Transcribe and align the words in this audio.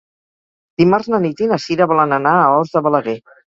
Dimarts 0.83 1.09
na 1.15 1.19
Nit 1.27 1.45
i 1.45 1.51
na 1.53 1.61
Sira 1.67 1.89
volen 1.93 2.19
anar 2.19 2.35
a 2.47 2.51
Os 2.65 2.75
de 2.79 2.85
Balaguer. 2.91 3.19